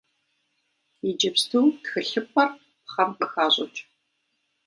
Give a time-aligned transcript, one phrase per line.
[1.07, 2.49] Иджыпсту тхылъымпӏэр
[2.85, 3.79] пхъэм къыхащӏыкӏ.